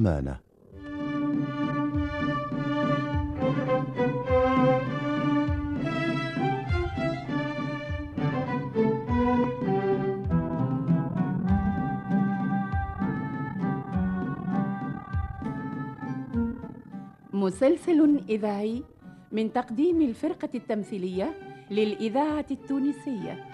[0.00, 0.36] رحمانه
[17.32, 18.82] مسلسل إذاعي
[19.32, 21.34] من تقديم الفرقة التمثيلية
[21.70, 23.44] للإذاعة التونسية.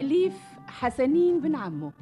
[0.00, 1.92] تأليف حسنين بن عمو.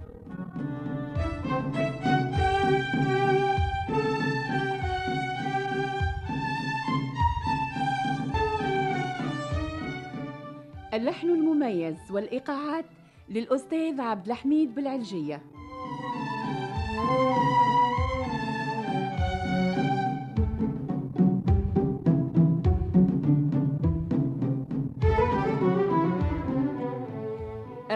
[10.95, 12.85] اللحن المميز والإيقاعات
[13.29, 15.43] للأستاذ عبد الحميد بالعلجية.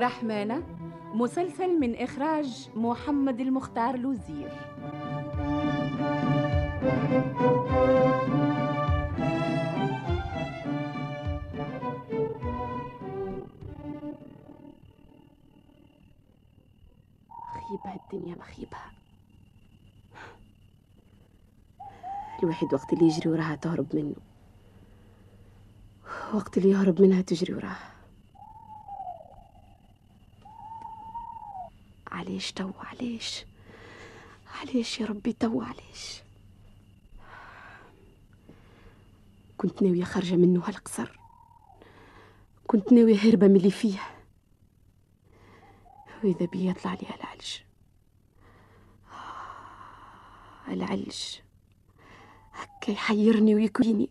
[0.02, 0.62] رحمانة
[1.14, 4.50] مسلسل من إخراج محمد المختار لوزير.
[17.30, 18.78] مخيبة الدنيا مخيبة
[22.42, 24.14] الواحد وقت اللي يجري وراها تهرب منه
[26.34, 27.92] وقت اللي يهرب منها تجري وراها.
[32.22, 33.44] علاش تو علاش
[34.60, 36.22] علاش يا ربي تو علاش
[39.62, 41.18] كنت ناوية خارجة منه هالقصر.
[42.66, 43.98] كنت ناوية هربة من اللي فيه.
[46.24, 47.58] وإذا بي يطلع لي العلج.
[50.68, 51.20] العلج.
[52.52, 54.10] هكا يحيرني ويكويني.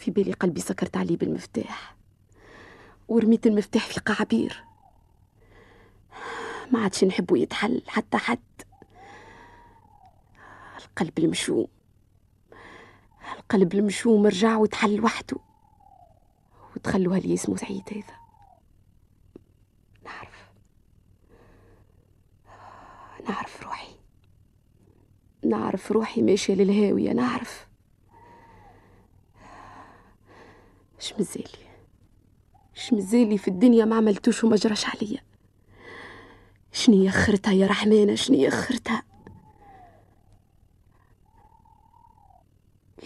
[0.00, 1.96] في بالي قلبي سكرت عليه بالمفتاح.
[3.08, 4.64] ورميت المفتاح في قعبير
[6.70, 8.38] ما عادش نحبه يتحل حتى حد.
[10.78, 11.66] القلب المشوم.
[13.38, 15.36] القلب المشوم رجع وتحل وحده
[16.76, 18.16] وتخلوها لي اسمه سعيد هذا.
[20.04, 20.50] نعرف.
[23.28, 23.94] نعرف روحي.
[25.44, 27.12] نعرف روحي ماشية للهاوية.
[27.12, 27.69] نعرف.
[31.00, 31.70] اش مزالي
[32.76, 35.20] اش مزالي في الدنيا ما عملتوش وما جراش عليا.
[36.72, 39.02] شني اخرتها يا رحمانة؟ شني اخرتها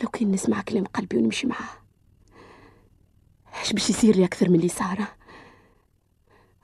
[0.02, 1.78] لو كان نسمع كلام قلبي ونمشي معاه
[3.60, 5.06] إيش باش يصير لي أكثر من اللي صار؟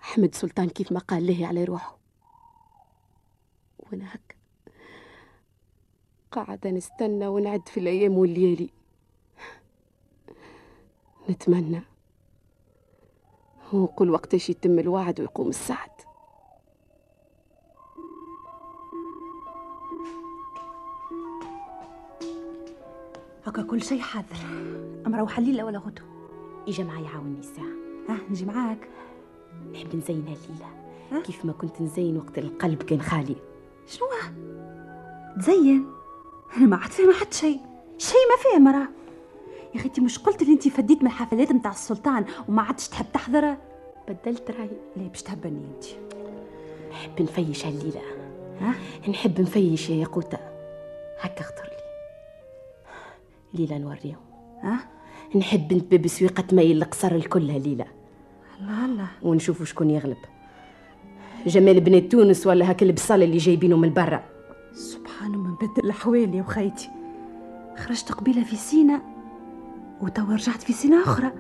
[0.03, 1.99] أحمد سلطان كيف ما قال له على روحه.
[3.79, 4.35] وأنا هكا
[6.33, 8.71] قاعدة نستنى ونعد في الأيام والليالي.
[11.29, 11.83] نتمنى.
[13.73, 15.91] ونقول وقتاش يتم الوعد ويقوم السعد.
[23.47, 24.37] هكا كل شيء حاضر.
[25.07, 26.03] أما روح الليلة ولا غدو.
[26.69, 27.75] إجا معي يعاوني الساعة.
[28.09, 28.89] ها نجي معاك.
[29.73, 30.67] نحب نزين هالليلة.
[31.13, 33.37] ها؟ كيف ما كنت نزين وقت القلب كان خالي.
[33.87, 34.07] شنو؟
[35.39, 35.93] تزين؟
[36.57, 37.61] أنا ما عاد فاهمة حتى شيء.
[37.99, 38.89] شيء ما فاهمة راه.
[39.75, 43.07] يا أخي انت مش قلت اللي انت فديت من الحفلات نتاع السلطان وما عادش تحب
[43.13, 43.57] تحضر؟
[44.09, 45.85] بدلت راي ليه باش تهبني انت
[46.91, 48.01] نحب نفيش هالليلة.
[48.61, 48.75] ها؟
[49.09, 50.39] نحب نفيش يا ياقوتة
[51.21, 51.81] هكا اختار لي.
[53.55, 54.17] ليلة نوريهم.
[54.63, 54.79] ها؟
[55.37, 57.87] نحب نتبب سويقة ميل القصر الكل هالليلة.
[58.61, 59.09] الله الله.
[59.23, 60.17] ونشوفوا شكون يغلب.
[61.47, 64.23] جمال بنات تونس ولا هاك البصال اللي جايبينه من برا.
[64.73, 66.91] سبحان من بدل الأحوال يا وخيتي.
[67.77, 69.03] خرجت قبيلة في سينا
[70.01, 71.33] وتوا رجعت في سينا أخرى.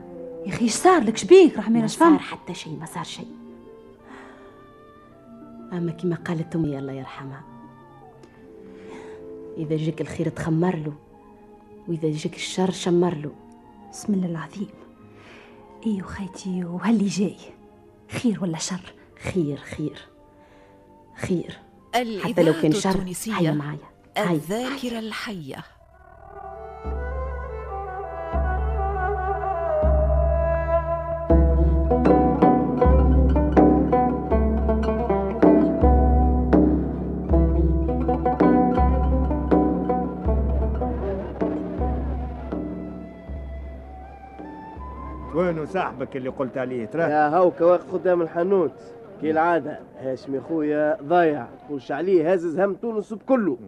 [0.46, 3.28] يا أخي إيش صار لك؟ شبيك؟ رحمن ما صار حتى شيء ما صار شيء.
[5.72, 7.44] أما كما قالت أمي الله يرحمها.
[9.56, 10.92] إذا جاك الخير تخمر له
[11.88, 13.32] وإذا جاك الشر شمر له.
[13.92, 14.68] بسم الله العظيم.
[15.86, 17.36] أيوه خيتي وهاللي جاي.
[18.10, 18.94] خير ولا شر؟
[19.32, 20.08] خير خير.
[21.16, 21.58] خير.
[21.94, 23.78] حتى لو كان شر هيا التونسية معايا.
[24.16, 24.98] هيا الذاكرة
[45.72, 47.02] صاحبك اللي قلت عليه ترى.
[47.02, 48.72] يا هوكا واقف قدام الحانوت.
[49.20, 49.78] كي العادة.
[49.98, 51.46] هاشمي خويا ضايع.
[51.66, 53.58] تقولش عليه هازز هم تونس بكله.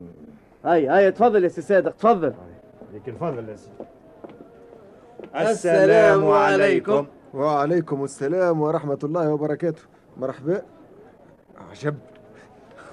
[0.65, 2.35] هاي هاي تفضل يا سي صادق تفضل.
[2.95, 3.75] لكن فضل يا سيدي
[5.51, 7.07] السلام عليكم.
[7.35, 9.83] وعليكم السلام ورحمة الله وبركاته.
[10.17, 10.63] مرحبا.
[11.71, 11.95] عجب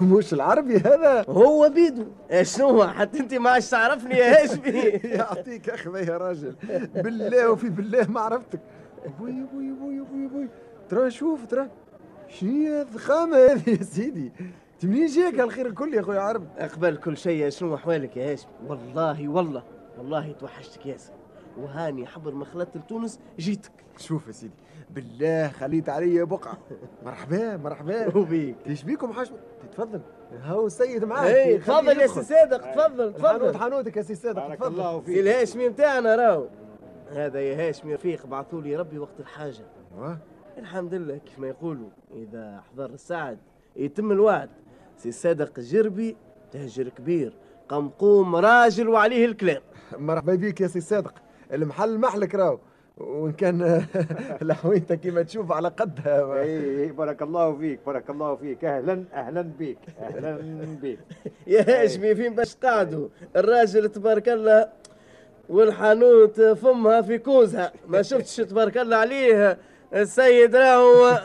[0.00, 2.04] مش العربي هذا؟ هو بيدو.
[2.42, 4.80] شنو حتى أنت ما عادش تعرفني يا هاشمي.
[5.18, 6.54] يعطيك اخذ يا راجل.
[6.94, 8.60] بالله وفي بالله ما عرفتك.
[9.18, 10.48] بوي بوي بوي بوي بوي.
[10.88, 11.68] ترى شوف ترى.
[12.28, 14.32] شنو هي الضخامة هذه يا سيدي؟
[14.74, 18.52] انت منين جاك الخير الكل يا خويا عربي أقبل كل شيء شنو أحوالك يا هاشمي
[18.68, 19.62] والله والله
[19.98, 21.12] والله توحشتك ياسر
[21.58, 23.72] وهاني حبر ما خلطت لتونس جيتك.
[23.98, 24.54] شوف يا سيدي.
[24.90, 26.58] بالله خليت علي بقعة.
[27.04, 28.16] مرحبا مرحبا.
[28.18, 28.56] وبيك.
[28.66, 29.30] إيش بيكم حاج؟
[29.72, 30.00] تفضل
[30.42, 31.34] هاو السيد معاك.
[31.34, 32.06] اي تفضل يا.
[32.06, 33.58] سي صادق تفضل تفضل.
[33.58, 34.66] حانوتك يا سي صادق تفضل.
[34.66, 36.46] الله سي فيك الهاشمي متاعنا راهو؟
[37.10, 39.64] هذا يا هاشمي رفيق بعثوا لي ربي وقت الحاجة.
[39.94, 40.18] أيوه.
[40.58, 43.38] الحمد لله كيف ما يقولوا إذا حضر السعد
[43.76, 44.48] يتم الوعد.
[44.96, 46.16] سي صادق جربي
[46.52, 47.32] تاجر كبير
[47.68, 49.62] قمقوم راجل وعليه الكلام.
[49.98, 51.14] مرحبا بيك يا سي صادق.
[51.52, 52.58] المحل محلك راهو.
[52.96, 53.84] وإن كان
[54.42, 58.64] لحويتك كيما تشوف على قدها إي إي بارك الله فيك بارك الله فيك.
[58.64, 60.38] أهلا أهلا بك أهلا
[60.82, 60.98] بك.
[61.46, 64.68] يا هاشمي فين باش قعدوا الراجل تبارك الله
[65.50, 67.72] والحانوت فمها في كوزها.
[67.88, 69.58] ما شفتش تبارك الله عليه
[69.94, 71.20] السيد راهو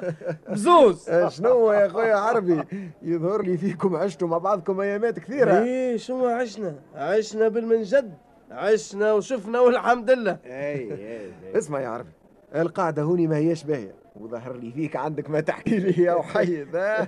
[0.50, 1.10] بزوز.
[1.38, 2.64] شنو يا خويا عربي؟
[3.02, 5.64] يظهر لي فيكم عشتوا مع بعضكم أيامات كثيرة.
[5.64, 8.14] إيه شو عشنا؟ عشنا بالمنجد.
[8.52, 10.32] عشنا وشفنا والحمد لله.
[10.46, 12.10] أي أي اسمع يا عربي.
[12.56, 13.96] القعده هوني ما هياش باهية.
[14.16, 17.08] وظهر لي فيك عندك ما تحكي لي يا وحيد ها؟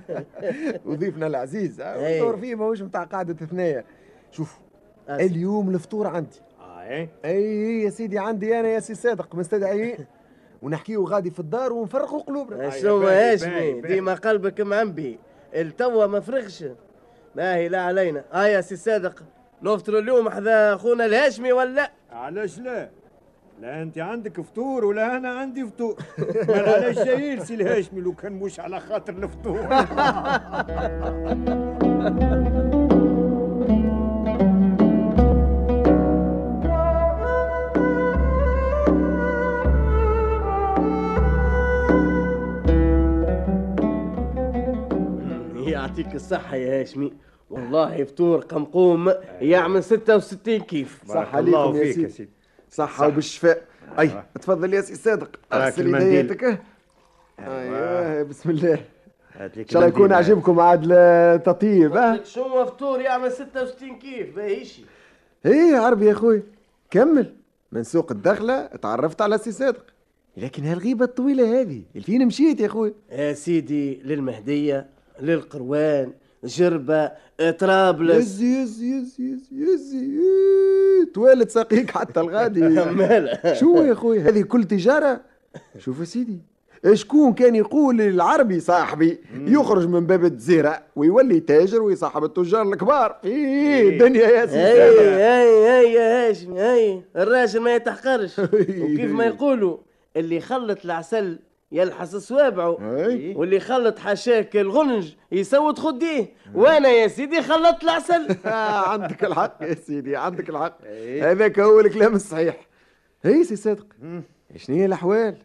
[0.86, 2.14] وضيفنا العزيز أي.
[2.18, 3.84] الدور فيه ماهوش متاع قعده ثنيه
[4.30, 4.58] شوف
[5.10, 6.40] اليوم الفطور عندي.
[6.88, 10.06] اي أي يا سيدي عندي أنا يا سي صادق مستدعيين
[10.62, 12.70] ونحكيو غادي في الدار ونفرقوا قلوبنا.
[12.70, 13.94] شنو باهي، هاشمي باهي، باهي.
[13.94, 15.18] ديما قلبك معبي
[15.54, 16.64] التوا ما فرغش
[17.36, 19.22] ما هي لا علينا آه يا سي صادق.
[19.62, 22.88] نفطروا اليوم حذا أخونا الهاشمي ولا؟ علاش لا؟
[23.60, 25.94] لا أنت عندك فطور ولا أنا عندي فطور.
[26.48, 29.68] قال علاش جايين سي الهاشمي لو كان مش على خاطر الفطور.
[45.78, 47.12] يعطيك الصحة يا هاشمي.
[47.50, 51.00] والله فطور قمقوم يعمل 66 كيف.
[51.08, 52.02] صح عليكم يا فيك سيدي.
[52.02, 52.30] يا سيدي.
[52.70, 53.62] صحة وبالشفاء.
[53.98, 55.40] أي تفضل يا سي صادق.
[55.52, 56.12] المنديل.
[56.12, 56.60] يديتك.
[57.38, 58.78] أيوه بسم الله.
[59.40, 60.12] إن شاء الله يكون.
[60.12, 64.84] عجبكم عاد التطيب شو فطور يعمل 66 كيف؟ باهيشي
[65.46, 66.42] إيه يا عربي يا أخوي.
[66.90, 67.34] كمل.
[67.72, 69.84] من سوق الدخلة تعرفت على سي صادق.
[70.36, 71.82] لكن هالغيبة الطويلة هذه.
[72.02, 72.94] فين مشيت يا أخوي.
[73.10, 76.12] يا سيدي للمهدية للقيروان
[76.44, 77.10] جربة
[77.58, 79.98] طرابلس يزي يزي يزي يزي يزي.
[79.98, 82.60] إيه، توالد ساقيك حتى الغادي.
[83.60, 85.20] شو يا أخوي؟ هذه كل تجارة؟
[85.78, 86.38] شوف يا سيدي.
[86.92, 93.88] شكون كان يقول العربي صاحبي يخرج من باب الجزيرة ويولي تاجر ويصاحب التجار الكبار؟ إيه
[93.88, 94.58] الدنيا يا سيدي.
[94.58, 97.02] أي أي يا هاشم أي.
[97.16, 98.38] الراجل ما يتحقرش.
[98.82, 99.76] وكيف ما يقولوا
[100.16, 101.38] اللي يخلط العسل
[101.72, 102.96] يلحس صوابعه.
[103.06, 103.34] أي.
[103.34, 108.36] واللي يخلط حشاك الغنج يسود خديه وأنا يا سيدي خلطت العسل.
[108.92, 110.78] عندك الحق يا سيدي عندك الحق.
[111.22, 112.66] هذاك هو الكلام الصحيح.
[113.22, 113.86] هي سي صادق.
[114.56, 115.38] شنو هي الأحوال؟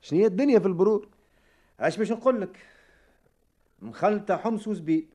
[0.00, 1.08] شنو هي الدنيا في البرور
[1.80, 2.56] اش باش نقول لك؟
[3.82, 5.08] مخلطة حمص وزبيب.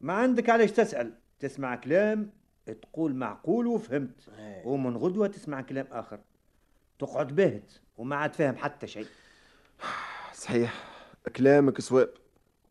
[0.00, 2.30] ما عندك علاش تسأل؟ تسمع كلام
[2.82, 4.28] تقول معقول وفهمت.
[4.64, 6.18] ومن غدوة تسمع كلام آخر.
[6.98, 9.06] تقعد باهت وما عاد فاهم حتى شيء.
[10.42, 10.74] صحيح.
[11.36, 12.08] كلامك صواب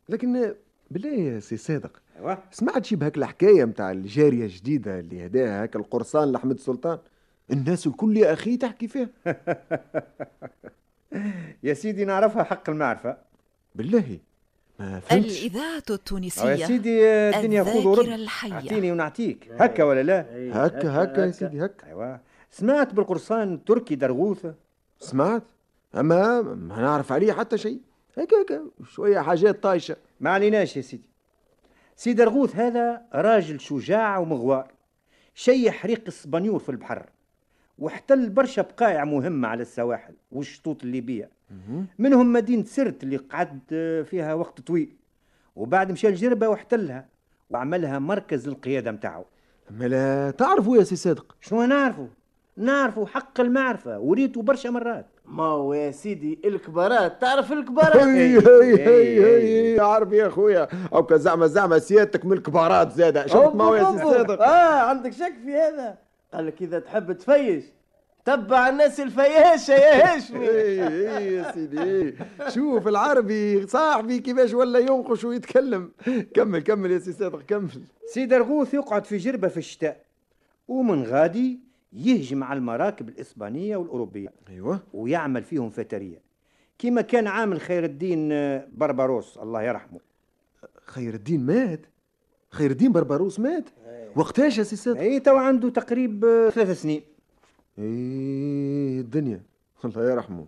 [0.08, 0.54] لكن
[0.90, 2.38] بالله يا سي صادق أيوه.
[2.50, 6.98] سمعت شي بهاك الحكاية متاع الجارية الجديدة اللي هداها هاك القرصان لأحمد السلطان؟
[7.50, 9.08] الناس الكل يا أخي تحكي فيها.
[11.62, 13.16] يا سيدي نعرفها حق المعرفة.
[13.74, 14.18] بالله.
[14.78, 15.42] ما فهمتش.
[15.42, 18.26] الإذاعة أو يا التونسية سيدي الدنيا خذ ورد.
[18.52, 19.48] أعطيني ونعطيك.
[19.52, 20.20] هكا ولا لا؟
[20.52, 21.86] هكا هكا يا سيدي هكا.
[21.86, 22.20] أيوه.
[22.50, 24.54] سمعت بالقرصان التركي درغوثة؟
[25.00, 25.42] سمعت؟
[25.94, 27.80] أما ما نعرف عليه حتى شيء.
[28.18, 29.96] هكا هكا شوية حاجات طايشة.
[30.20, 31.04] ما عليناش يا سيدي.
[31.96, 34.72] سي درغوث هذا راجل شجاع ومغوار
[35.34, 37.06] شيح ريق السبانيور في البحر
[37.78, 41.30] واحتل برشا بقايع مهمة على السواحل والشطوط الليبية.
[41.98, 43.60] منهم مدينة سرت اللي قعد
[44.10, 44.96] فيها وقت طويل
[45.56, 47.08] وبعد مشى لجربة واحتلها
[47.50, 49.24] وعملها مركز القيادة متاعه
[49.70, 51.36] أما لا تعرفوا يا سي صادق.
[51.40, 52.08] شنو نعرفه
[52.56, 55.06] نعرفه حق المعرفة وريته برشا مرات.
[55.26, 57.20] ما هو يا سيدي الكبارات.
[57.20, 62.92] تعرف الكبارات؟ هي هي هي هي عارف يا خويا أو زعما زعما سيادتك من الكبارات
[62.92, 63.26] زادة.
[63.26, 65.98] شفت ما هو يا سي صادق آه عندك شك في هذا؟
[66.34, 67.64] قال لك إذا تحب تفيش
[68.24, 70.50] تبع الناس الفياشة يا هاشمي.
[70.50, 71.82] اي اي يا سيدي.
[71.82, 72.14] إيه.
[72.48, 75.90] شوف العربي صاحبي كيفاش ولا ينقش ويتكلم.
[76.34, 77.70] كمل كمل يا سي صادق كمل.
[78.06, 79.96] سي درغوث يقعد في جربة في الشتاء.
[80.68, 81.60] ومن غادي
[81.92, 84.80] يهجم على المراكب الإسبانية والأوروبية أيوه.
[84.92, 86.22] ويعمل فيهم فترية.
[86.78, 90.00] كما كان عامل خير الدين آه، بربروس الله يرحمه.
[90.86, 91.86] خير الدين مات.
[92.50, 93.64] خير الدين بربروس مات.
[94.16, 97.02] وقتاش يا سي اي تو عنده تقريب آه، ثلاث سنين.
[97.78, 99.42] إيه الدنيا.
[99.84, 100.46] الله يرحمه.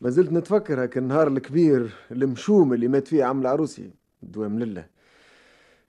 [0.00, 3.90] ما زلت نتفكر هاك النهار الكبير المشوم اللي مات فيه عم العروسي
[4.22, 4.86] دوام لله.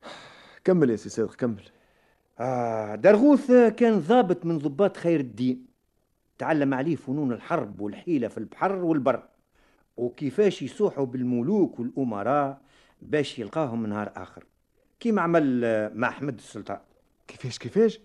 [0.66, 1.64] كمل يا سي صادق كمل.
[2.40, 5.66] آه درغوث كان ضابط من ضباط خير الدين.
[6.38, 9.24] تعلم عليه فنون الحرب والحيلة في البحر والبر.
[9.98, 12.62] وكيفاش يصوحوا بالملوك والأمراء
[13.02, 14.44] باش يلقاهم نهار آخر.
[15.00, 16.80] كيما عمل آه، مع أحمد السلطان.
[17.28, 18.00] كيفاش كيفاش؟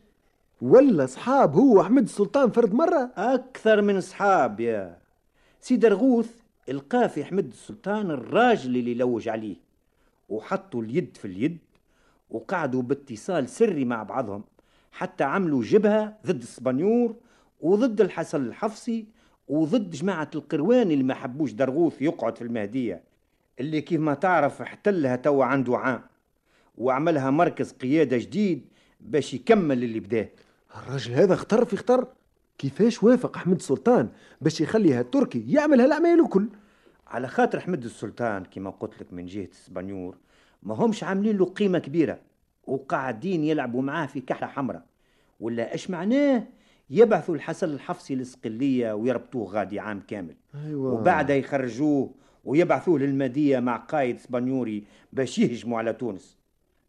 [0.62, 4.98] ولا صحاب هو أحمد السلطان فرد مرة؟ أكثر من أصحاب يا.
[5.60, 6.30] سي درغوث
[6.68, 9.56] لقاه في أحمد السلطان الراجل اللي لوج عليه.
[10.28, 11.58] وحطوا اليد في اليد
[12.30, 14.44] وقعدوا باتصال سري مع بعضهم
[14.92, 17.16] حتى عملوا جبهة ضد السبانيور
[17.60, 19.06] وضد الحسن الحفصي
[19.48, 23.02] وضد جماعة القيروان اللي ما حبوش درغوث يقعد في المهدية
[23.60, 26.02] اللي كيف ما تعرف احتلها توا عنده عام
[26.78, 28.66] وعملها مركز قيادة جديد
[29.00, 30.28] باش يكمل اللي بداه.
[30.76, 32.06] الراجل هذا خطر في خطر؟
[32.58, 34.08] كيفاش وافق أحمد السلطان
[34.40, 36.48] باش يخليها التركي يعمل هالاعمال الكل.
[37.06, 40.16] على خاطر أحمد السلطان كما قلت لك من جهة السبانيور
[40.62, 42.18] ما همش عاملين له قيمة كبيرة
[42.66, 44.82] وقاعدين يلعبوا معاه في كحلة حمراء.
[45.40, 46.46] ولا إيش معناه؟
[46.90, 50.34] يبعثوا الحسن الحفصي للصقلية ويربطوه غادي عام كامل.
[50.66, 50.92] أيوه.
[50.92, 52.10] وبعدها يخرجوه
[52.44, 56.38] ويبعثوه للمهدية مع قائد سبانيوري باش يهجموا على تونس.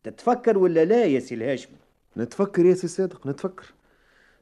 [0.03, 1.77] تتفكر ولا لا يا سي الهاشمي؟
[2.17, 3.73] نتفكر يا سي صادق نتفكر.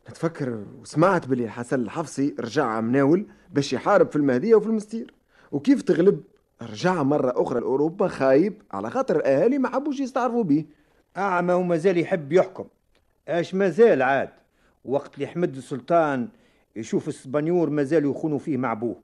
[0.09, 0.65] نتفكر.
[0.81, 5.13] وسمعت بلي الحسن الحفصي رجع من أول باش يحارب في المهدية وفي المنستير.
[5.51, 6.23] وكيف تغلب؟
[6.61, 10.65] رجع مرة أخرى لأوروبا خايب على خاطر الأهالي ما حبوش يستعرفوا بيه
[11.17, 12.65] أعمى ومازال يحب يحكم.
[13.27, 14.29] اش مازال عاد؟
[14.85, 16.27] وقت اللي أحمد السلطان
[16.75, 18.95] يشوف السبانيور مازال يخونوا فيه مع أبوه.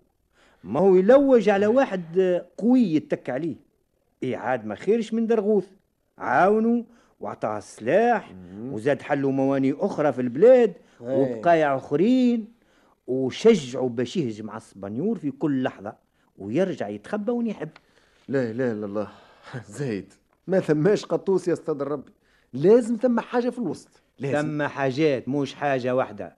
[0.64, 3.56] ما هو يلوج على واحد قوي يتك عليه.
[4.24, 5.68] إيه عاد ما خيرش من درغوث.
[6.18, 6.84] عاونوا
[7.20, 8.36] واعطاه السلاح
[8.72, 11.22] وزاد حلوا موانئ أخرى في البلاد أي.
[11.22, 12.54] وبقايع آخرين
[13.08, 16.06] وشجعوا باش يهجم على السبانيور في كل لحظة.
[16.38, 17.70] ويرجع يتخبى وين يحب.
[18.28, 19.08] لا لا لا الله
[19.78, 20.14] زايد.
[20.48, 22.12] ما ثماش قطوس يا أستاذ ربي
[22.54, 23.90] لازم ثم حاجة في الوسط.
[24.20, 24.48] لازم.
[24.48, 26.36] ثم حاجات مش حاجة واحدة.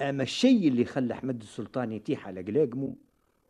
[0.00, 2.94] أما الشيء اللي خلى أحمد السلطان يتيح على قلاقمه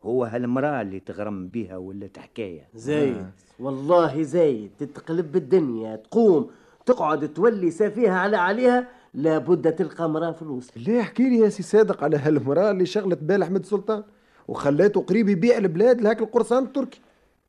[0.02, 2.68] هو هالمرأة اللي تغرم بها ولا تحكاية.
[2.74, 3.26] زايد.
[3.60, 6.50] والله زايد تتقلب الدنيا تقوم
[6.86, 10.76] تقعد تولي سفيهة على عليها لابد تلقى مرأة في الوسط.
[10.76, 14.02] ليه احكي لي يا سي صادق على هالمرأة اللي شغلت بال أحمد السلطان.
[14.48, 17.00] وخلاته قريب يبيع البلاد لهاك القرصان التركي.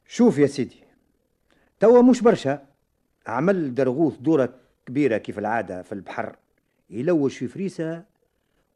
[0.07, 0.75] شوف يا سيدي
[1.79, 2.65] توا مش برشا.
[3.27, 4.53] عمل درغوث دورة
[4.85, 6.35] كبيرة كيف العادة في البحر.
[6.89, 8.03] يلوش في فريسة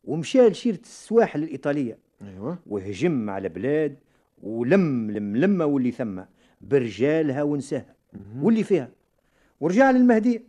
[0.03, 1.97] ومشى لشيرة السواحل الإيطالية.
[2.21, 2.57] أيوه.
[2.67, 3.97] وهجم على بلاد
[4.43, 6.21] ولم الملمة واللي ثم
[6.61, 7.95] برجالها ونساها
[8.39, 8.89] واللي فيها.
[9.59, 10.43] ورجع للمهدية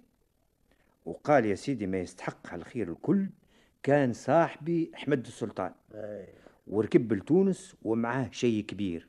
[1.07, 3.27] وقال يا سيدي ما يستحق على الخير الكل
[3.83, 5.73] كان صاحبي أحمد السلطان.
[6.73, 9.09] وركب لتونس ومعاه شيء كبير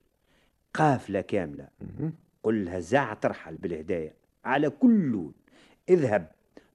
[0.73, 1.67] قافلة كاملة.
[2.43, 4.13] قلها زع ترحل بالهدايا.
[4.45, 5.33] على كل لون.
[5.89, 6.31] اذهب.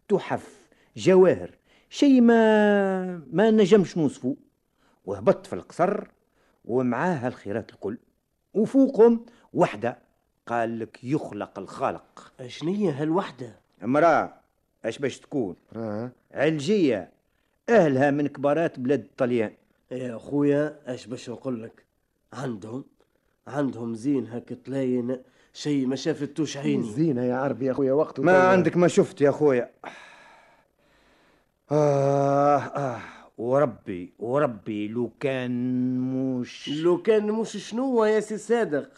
[0.08, 0.68] تحف.
[0.96, 1.50] جواهر.
[1.90, 4.36] شيء ما ما نجمش نوصفه.
[5.04, 6.04] وهبط في القصر.
[6.64, 7.98] ومعاها الخيرات الكل.
[8.54, 9.98] وفوقهم وحدة.
[10.46, 12.32] قال لك يخلق الخالق.
[12.46, 14.34] شنية هالوحدة؟ امرأة
[14.84, 16.10] اش باش تكون؟ آه.
[16.32, 17.10] علجية.
[17.68, 19.52] أهلها من كبارات بلاد الطليان
[19.90, 21.84] يا أخويا اش باش نقول لك؟
[22.32, 22.84] عندهم
[23.46, 25.16] عندهم زين هك تلاين
[25.52, 26.92] شيء ما شافتوش عيني.
[26.92, 28.48] زينة يا عربي يا أخويا وقته ما.
[28.48, 29.70] عندك ما شفت يا أخويا.
[31.70, 33.00] آه آه
[33.38, 35.50] وربي وربي لو كان
[36.00, 38.88] مش لو كان مش شنو يا سي صادق؟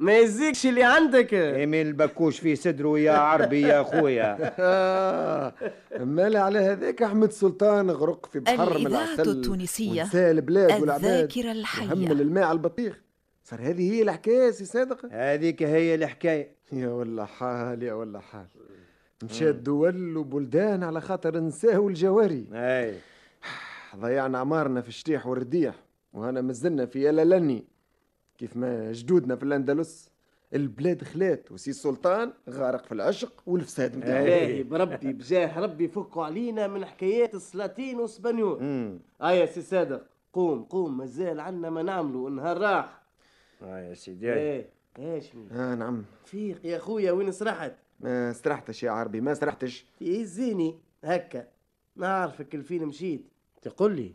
[0.00, 1.34] ما يزيكش اللي عندك.
[1.34, 4.36] إيميل البكوش في صدره يا عربي يا خويا
[6.04, 11.52] مال على هذاك أحمد سلطان غرق في بحر من العسل التونسية ونسى البلاد والعباد الذاكرة
[11.52, 11.86] الحية.
[11.86, 13.00] يحمل الماء على البطيخ.
[13.44, 16.56] صار هذه هي الحكاية سي صادق؟ هذيك هي الحكاية.
[16.72, 18.46] يا ولا حال يا ولا حال.
[19.22, 22.46] مشات دول وبلدان على خاطر نساهو الجواري.
[22.52, 22.94] أي.
[24.00, 25.74] ضيعنا عمارنا في الشطيح والرديح
[26.12, 27.64] وهنا مازلنا في يا لالاني.
[28.40, 30.10] كيف ما جدودنا في الأندلس
[30.54, 36.66] البلاد خلات وسي السلطان غارق في العشق والفساد نتاعو باهي بربي بجاه ربي فكوا علينا
[36.66, 38.58] من حكايات السلاطين والسبانيول.
[38.58, 43.02] امم هيا سي صادق قوم قوم مازال عنا ما نعملوا النهار راح.
[43.62, 44.32] آه يا سيدي.
[44.32, 44.68] إيه
[44.98, 46.04] إيش آه نعم.
[46.24, 51.48] فيق يا خويا وين سرحت؟ ما استرحتش يا عربي ما استرحتش يهزيني هكا.
[51.96, 53.24] نعرفك الفين مشيت.
[53.62, 54.12] تقول لي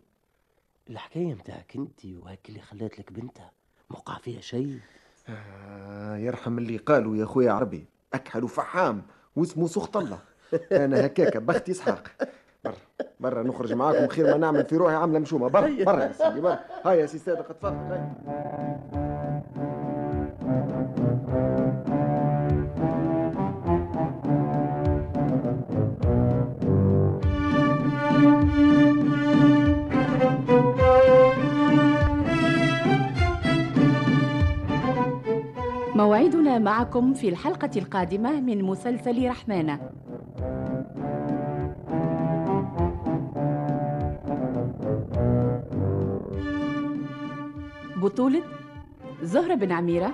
[0.89, 3.54] الحكاية متاعك انت وهاك اللي خلات لك بنتها.
[3.89, 4.79] موقع فيها شيء؟
[5.29, 7.85] آه يرحم اللي قالوا يا خويا عربي.
[8.13, 9.01] أكحل وفحام
[9.35, 10.19] واسمه سخط الله.
[10.71, 12.07] أنا هكاك بختي إسحاق.
[12.63, 12.75] برا
[13.19, 14.07] برا نخرج معاكم.
[14.07, 15.49] خير ما نعمل في روحي عاملة مشومة.
[15.49, 16.59] برا برا يا سيدي برا.
[16.85, 19.04] هيا يا سي صادق تفضل.
[35.95, 39.79] موعدنا معكم في الحلقة القادمة من مسلسل رحمانة.
[47.95, 48.43] بطولة
[49.21, 50.13] زهرة بن عميرة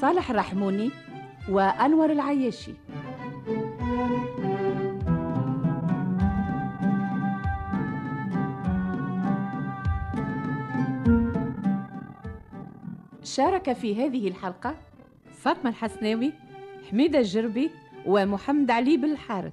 [0.00, 0.90] صالح الرحموني
[1.48, 2.74] وأنور العياشي.
[13.22, 14.74] شارك في هذه الحلقة
[15.44, 16.32] فاطمة الحسناوي
[16.90, 17.70] حميدة الجربي
[18.06, 19.52] ومحمد علي بالحارث.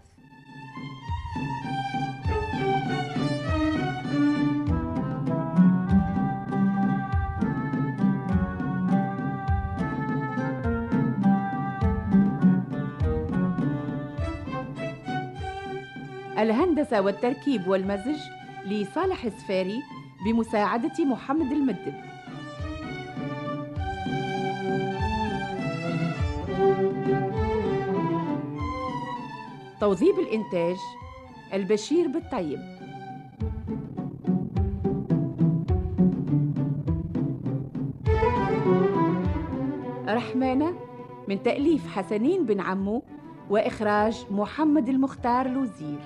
[16.37, 18.20] الهندسة والتركيب والمزج
[18.65, 19.79] لصالح السفاري
[20.25, 22.10] بمساعدة محمد المدب.
[29.81, 30.77] توظيب الإنتاج
[31.53, 32.59] البشير بالطيب.
[40.07, 40.74] رحمانة
[41.27, 43.03] من تأليف حسنين بن عمو
[43.50, 46.00] وإخراج محمد المختار لوزير.